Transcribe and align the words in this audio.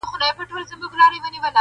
•له 0.03 0.07
ډېر 0.21 0.45
غمه 0.49 0.59
یې 0.61 0.67
څښتن 0.69 0.79
سو 0.81 0.87
فریشانه, 0.91 1.47